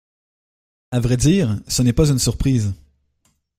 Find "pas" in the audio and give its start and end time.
1.93-2.09